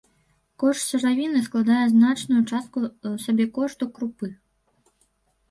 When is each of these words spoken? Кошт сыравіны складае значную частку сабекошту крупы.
Кошт 0.61 0.83
сыравіны 0.93 1.41
складае 1.47 1.81
значную 1.95 2.41
частку 2.53 2.79
сабекошту 3.27 3.83
крупы. 3.99 4.27